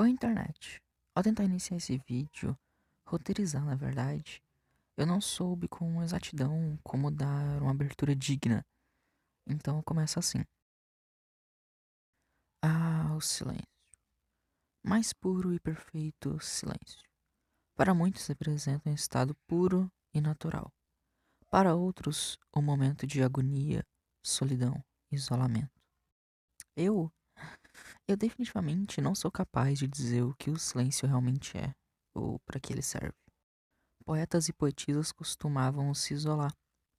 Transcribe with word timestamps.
Oi, 0.00 0.08
internet. 0.08 0.80
Ao 1.14 1.22
tentar 1.22 1.44
iniciar 1.44 1.76
esse 1.76 1.98
vídeo, 1.98 2.58
roteirizar 3.06 3.62
na 3.62 3.74
verdade, 3.74 4.42
eu 4.96 5.04
não 5.04 5.20
soube 5.20 5.68
com 5.68 6.02
exatidão 6.02 6.78
como 6.82 7.10
dar 7.10 7.60
uma 7.60 7.72
abertura 7.72 8.16
digna. 8.16 8.64
Então 9.46 9.82
começa 9.82 10.18
assim. 10.18 10.42
Ah, 12.62 13.14
o 13.14 13.20
silêncio. 13.20 13.68
Mais 14.82 15.12
puro 15.12 15.52
e 15.52 15.60
perfeito 15.60 16.40
silêncio. 16.40 17.02
Para 17.76 17.92
muitos 17.92 18.26
representa 18.26 18.88
um 18.88 18.94
estado 18.94 19.36
puro 19.46 19.92
e 20.14 20.20
natural. 20.22 20.72
Para 21.50 21.74
outros, 21.74 22.38
um 22.56 22.62
momento 22.62 23.06
de 23.06 23.22
agonia, 23.22 23.86
solidão, 24.24 24.82
isolamento. 25.12 25.78
Eu 26.74 27.12
eu 28.06 28.16
definitivamente 28.16 29.00
não 29.00 29.14
sou 29.14 29.30
capaz 29.30 29.78
de 29.78 29.86
dizer 29.86 30.22
o 30.22 30.34
que 30.34 30.50
o 30.50 30.58
silêncio 30.58 31.06
realmente 31.06 31.56
é, 31.56 31.74
ou 32.14 32.38
para 32.40 32.60
que 32.60 32.72
ele 32.72 32.82
serve. 32.82 33.14
Poetas 34.04 34.48
e 34.48 34.52
poetisas 34.52 35.12
costumavam 35.12 35.92
se 35.94 36.14
isolar, 36.14 36.54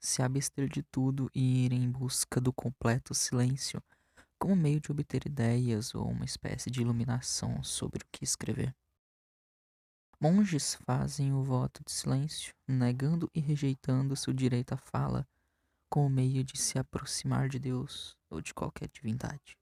se 0.00 0.22
abster 0.22 0.68
de 0.68 0.82
tudo 0.82 1.30
e 1.34 1.66
ir 1.66 1.72
em 1.72 1.90
busca 1.90 2.40
do 2.40 2.52
completo 2.52 3.14
silêncio, 3.14 3.82
como 4.38 4.56
meio 4.56 4.80
de 4.80 4.90
obter 4.90 5.26
ideias 5.26 5.94
ou 5.94 6.08
uma 6.08 6.24
espécie 6.24 6.70
de 6.70 6.80
iluminação 6.80 7.62
sobre 7.62 8.02
o 8.02 8.08
que 8.12 8.24
escrever. 8.24 8.74
Monges 10.20 10.74
fazem 10.86 11.32
o 11.34 11.42
voto 11.42 11.82
de 11.84 11.92
silêncio, 11.92 12.54
negando 12.66 13.30
e 13.34 13.40
rejeitando 13.40 14.16
seu 14.16 14.32
direito 14.32 14.72
à 14.72 14.76
fala, 14.76 15.28
como 15.90 16.08
meio 16.08 16.42
de 16.42 16.58
se 16.58 16.78
aproximar 16.78 17.48
de 17.48 17.58
Deus 17.58 18.16
ou 18.30 18.40
de 18.40 18.54
qualquer 18.54 18.88
divindade. 18.88 19.56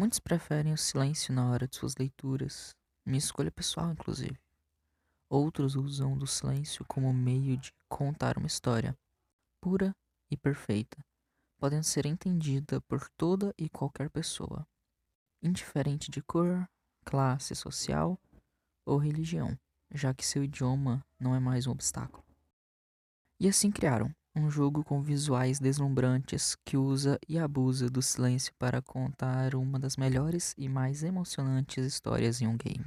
Muitos 0.00 0.18
preferem 0.18 0.72
o 0.72 0.78
silêncio 0.78 1.30
na 1.30 1.50
hora 1.50 1.68
de 1.68 1.76
suas 1.76 1.94
leituras, 1.94 2.74
minha 3.04 3.18
escolha 3.18 3.50
pessoal, 3.50 3.92
inclusive. 3.92 4.40
Outros 5.28 5.76
usam 5.76 6.16
do 6.16 6.26
silêncio 6.26 6.86
como 6.86 7.12
meio 7.12 7.54
de 7.58 7.70
contar 7.86 8.38
uma 8.38 8.46
história, 8.46 8.96
pura 9.60 9.94
e 10.30 10.38
perfeita, 10.38 10.96
podendo 11.58 11.84
ser 11.84 12.06
entendida 12.06 12.80
por 12.88 13.10
toda 13.10 13.52
e 13.58 13.68
qualquer 13.68 14.08
pessoa, 14.08 14.66
indiferente 15.42 16.10
de 16.10 16.22
cor, 16.22 16.66
classe 17.04 17.54
social 17.54 18.18
ou 18.86 18.96
religião, 18.96 19.54
já 19.92 20.14
que 20.14 20.24
seu 20.24 20.42
idioma 20.42 21.04
não 21.18 21.34
é 21.34 21.38
mais 21.38 21.66
um 21.66 21.72
obstáculo. 21.72 22.24
E 23.38 23.46
assim 23.46 23.70
criaram 23.70 24.10
um 24.34 24.50
jogo 24.50 24.84
com 24.84 25.02
visuais 25.02 25.58
deslumbrantes 25.58 26.56
que 26.64 26.76
usa 26.76 27.18
e 27.28 27.38
abusa 27.38 27.90
do 27.90 28.00
silêncio 28.00 28.52
para 28.58 28.80
contar 28.80 29.54
uma 29.54 29.78
das 29.78 29.96
melhores 29.96 30.54
e 30.56 30.68
mais 30.68 31.02
emocionantes 31.02 31.84
histórias 31.84 32.40
em 32.40 32.46
um 32.46 32.56
game. 32.56 32.86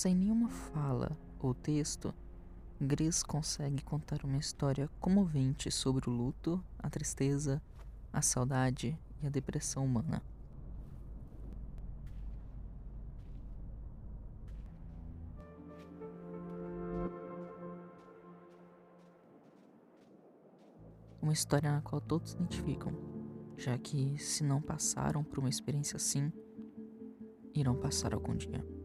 Sem 0.00 0.14
nenhuma 0.14 0.48
fala 0.48 1.14
ou 1.38 1.52
texto, 1.52 2.14
Gris 2.80 3.22
consegue 3.22 3.84
contar 3.84 4.24
uma 4.24 4.38
história 4.38 4.88
comovente 4.98 5.70
sobre 5.70 6.08
o 6.08 6.10
luto, 6.10 6.64
a 6.78 6.88
tristeza, 6.88 7.60
a 8.10 8.22
saudade 8.22 8.98
e 9.22 9.26
a 9.26 9.28
depressão 9.28 9.84
humana. 9.84 10.22
Uma 21.20 21.34
história 21.34 21.70
na 21.70 21.82
qual 21.82 22.00
todos 22.00 22.30
se 22.30 22.36
identificam, 22.36 22.94
já 23.58 23.76
que, 23.76 24.16
se 24.16 24.42
não 24.42 24.62
passaram 24.62 25.22
por 25.22 25.40
uma 25.40 25.50
experiência 25.50 25.98
assim, 25.98 26.32
irão 27.54 27.76
passar 27.76 28.14
algum 28.14 28.34
dia. 28.34 28.79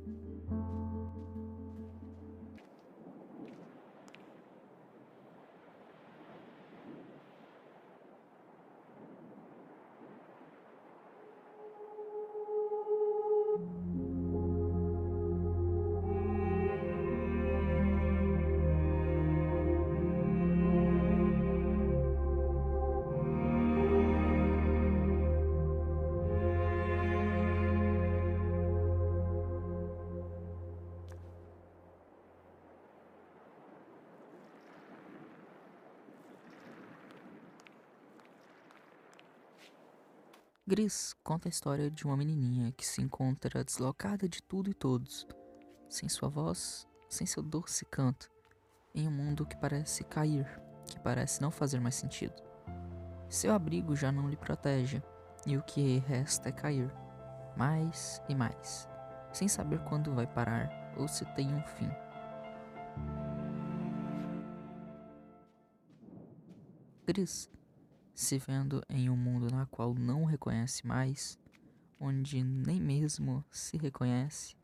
Gris 40.68 41.16
conta 41.24 41.48
a 41.48 41.52
história 41.52 41.92
de 41.92 42.06
uma 42.06 42.18
menininha 42.18 42.72
que 42.72 42.84
se 42.84 43.00
encontra 43.00 43.64
deslocada 43.64 44.28
de 44.28 44.42
tudo 44.42 44.68
e 44.68 44.74
todos, 44.74 45.28
sem 45.88 46.10
sua 46.10 46.28
voz, 46.28 46.88
sem 47.08 47.28
seu 47.28 47.44
doce 47.44 47.86
canto, 47.86 48.32
em 48.96 49.08
um 49.08 49.12
mundo 49.12 49.46
que 49.46 49.56
parece 49.56 50.04
cair, 50.04 50.60
que 50.88 51.00
parece 51.00 51.40
não 51.40 51.52
fazer 51.52 51.80
mais 51.80 51.94
sentido. 51.94 52.34
Seu 53.30 53.54
abrigo 53.54 53.96
já 53.96 54.12
não 54.12 54.28
lhe 54.28 54.36
protege, 54.36 55.04
e 55.46 55.56
o 55.56 55.62
que 55.62 56.00
resta 56.00 56.50
é 56.50 56.52
cair, 56.52 56.92
mais 57.56 58.20
e 58.28 58.34
mais, 58.34 58.90
sem 59.32 59.48
saber 59.48 59.84
quando 59.84 60.16
vai 60.16 60.26
parar 60.26 60.96
ou 60.98 61.08
se 61.08 61.26
tem 61.36 61.54
um 61.54 61.62
fim. 61.62 61.92
Gris 67.06 67.52
se 68.16 68.38
vendo 68.38 68.82
em 68.90 69.10
um 69.10 69.18
mundo 69.18 69.54
na 69.54 69.66
qual 69.66 69.94
não 69.94 70.24
reconhece 70.24 70.88
mais, 70.88 71.38
onde 72.00 72.42
nem 72.44 72.80
mesmo 72.80 73.44
se 73.52 73.78
reconhece, 73.78 74.56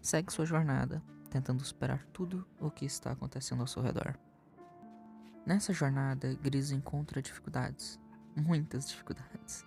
segue 0.00 0.32
sua 0.32 0.46
jornada, 0.46 1.02
tentando 1.30 1.62
superar 1.62 2.06
tudo 2.06 2.46
o 2.58 2.70
que 2.70 2.86
está 2.86 3.12
acontecendo 3.12 3.60
ao 3.60 3.66
seu 3.66 3.82
redor. 3.82 4.18
Nessa 5.44 5.72
jornada, 5.72 6.34
Gris 6.42 6.72
encontra 6.72 7.20
dificuldades, 7.20 8.00
muitas 8.34 8.88
dificuldades. 8.88 9.64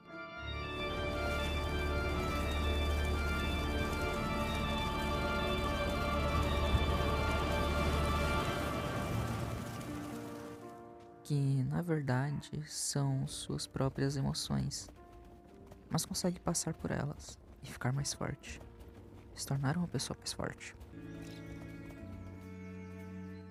Que 11.30 11.64
na 11.66 11.80
verdade 11.80 12.60
são 12.66 13.28
suas 13.28 13.68
próprias 13.68 14.18
emoções, 14.18 14.90
mas 15.88 16.04
consegue 16.04 16.40
passar 16.40 16.74
por 16.74 16.90
elas 16.90 17.38
e 17.62 17.68
ficar 17.68 17.94
mais 17.94 18.12
forte, 18.16 18.60
se 19.36 19.46
tornar 19.46 19.78
uma 19.78 19.88
pessoa 19.88 20.18
mais 20.18 20.34
forte. 20.34 20.76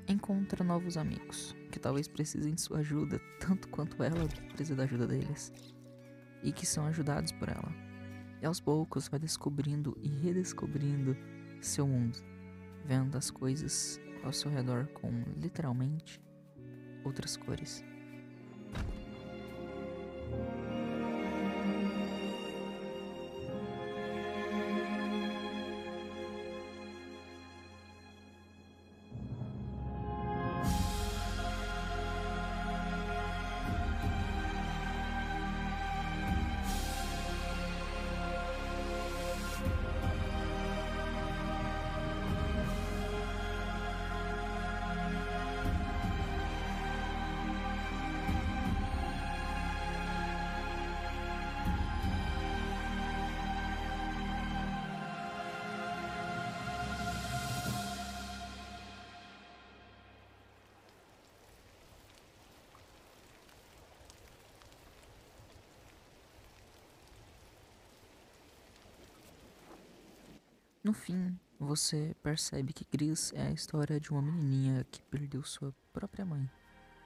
encontra 0.09 0.65
novos 0.65 0.97
amigos 0.97 1.55
que 1.71 1.79
talvez 1.79 2.09
precisem 2.09 2.53
de 2.53 2.61
sua 2.61 2.79
ajuda 2.79 3.21
tanto 3.39 3.69
quanto 3.69 4.03
ela 4.03 4.27
precisa 4.49 4.75
da 4.75 4.83
ajuda 4.83 5.07
deles 5.07 5.53
e 6.43 6.51
que 6.51 6.67
são 6.67 6.85
ajudados 6.85 7.31
por 7.31 7.49
ela. 7.49 7.73
E 8.43 8.47
aos 8.47 8.59
poucos 8.59 9.07
vai 9.07 9.21
descobrindo 9.21 9.97
e 10.03 10.09
redescobrindo 10.09 11.17
seu 11.61 11.87
mundo, 11.87 12.19
vendo 12.85 13.17
as 13.17 13.31
coisas 13.31 14.01
ao 14.25 14.33
seu 14.33 14.51
redor 14.51 14.89
com 14.89 15.11
literalmente 15.37 16.21
outras 17.05 17.37
cores. 17.37 17.85
No 70.88 70.94
fim, 70.94 71.38
você 71.61 72.17
percebe 72.23 72.73
que 72.73 72.87
Gris 72.90 73.31
é 73.35 73.49
a 73.49 73.50
história 73.50 74.00
de 74.00 74.11
uma 74.11 74.23
menininha 74.23 74.87
que 74.90 75.02
perdeu 75.02 75.43
sua 75.43 75.70
própria 75.93 76.25
mãe, 76.25 76.50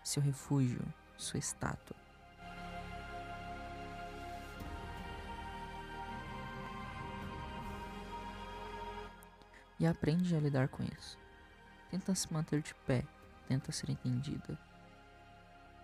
seu 0.04 0.22
refúgio, 0.22 0.80
sua 1.16 1.40
estátua. 1.40 1.96
E 9.80 9.84
aprende 9.84 10.32
a 10.36 10.38
lidar 10.38 10.68
com 10.68 10.84
isso. 10.84 11.18
Tenta 11.90 12.14
se 12.14 12.32
manter 12.32 12.62
de 12.62 12.76
pé, 12.86 13.04
tenta 13.48 13.72
ser 13.72 13.90
entendida, 13.90 14.56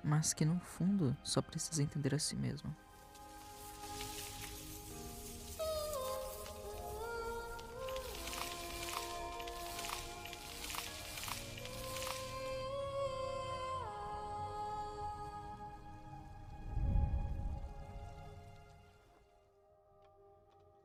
mas 0.04 0.32
que 0.32 0.44
no 0.44 0.60
fundo 0.60 1.16
só 1.24 1.42
precisa 1.42 1.82
entender 1.82 2.14
a 2.14 2.18
si 2.20 2.36
mesma. 2.36 2.72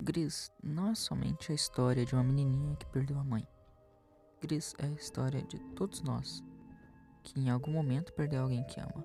Gris 0.01 0.51
não 0.61 0.89
é 0.89 0.95
somente 0.95 1.51
a 1.51 1.55
história 1.55 2.05
de 2.05 2.13
uma 2.13 2.23
menininha 2.23 2.75
que 2.75 2.85
perdeu 2.87 3.17
a 3.17 3.23
mãe. 3.23 3.47
Gris 4.41 4.73
é 4.77 4.85
a 4.85 4.91
história 4.91 5.41
de 5.43 5.59
todos 5.75 6.01
nós 6.01 6.43
que 7.23 7.39
em 7.39 7.49
algum 7.49 7.71
momento 7.71 8.11
perdeu 8.13 8.41
alguém 8.41 8.63
que 8.65 8.79
ama, 8.79 9.03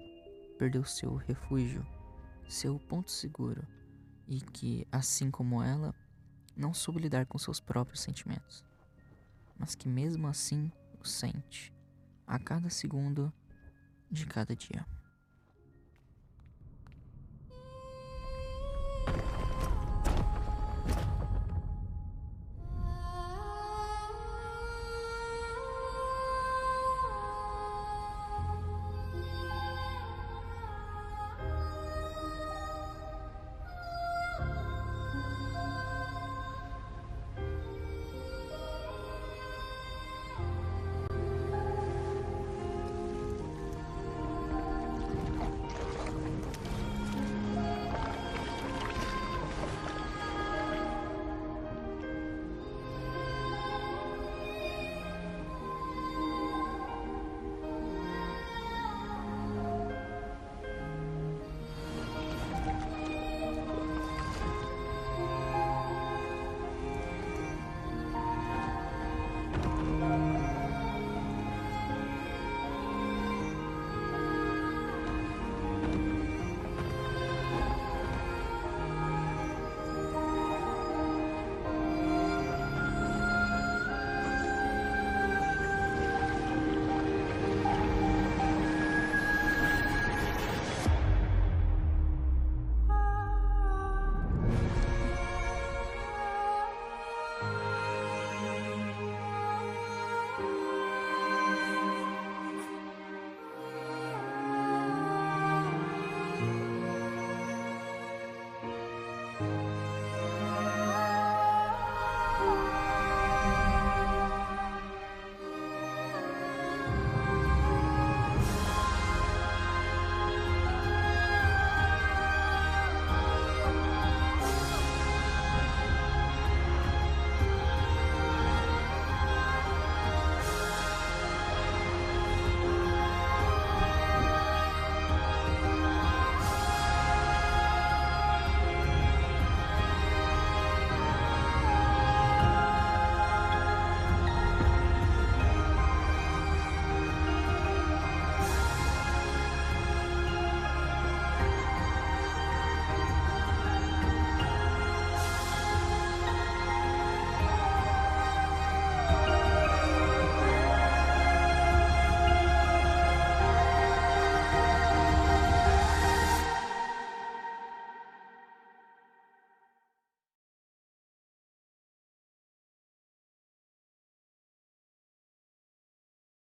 perdeu 0.59 0.85
seu 0.85 1.15
refúgio, 1.15 1.87
seu 2.49 2.79
ponto 2.79 3.11
seguro 3.11 3.65
e 4.27 4.41
que, 4.41 4.87
assim 4.91 5.31
como 5.31 5.63
ela, 5.63 5.95
não 6.57 6.75
soube 6.75 7.01
lidar 7.01 7.27
com 7.27 7.39
seus 7.39 7.61
próprios 7.61 8.01
sentimentos, 8.01 8.65
mas 9.57 9.77
que 9.77 9.89
mesmo 9.89 10.27
assim 10.27 10.73
o 11.01 11.07
sente 11.07 11.73
a 12.27 12.39
cada 12.39 12.69
segundo 12.69 13.33
de 14.11 14.27
cada 14.27 14.57
dia. 14.57 14.85